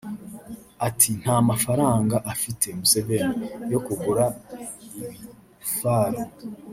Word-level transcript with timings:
Ati” 0.87 1.09
Nta 1.21 1.35
mafaranga 1.49 2.15
afite[Museveni] 2.33 3.33
yo 3.71 3.79
kugura 3.85 4.25
ibifaru 4.31 6.21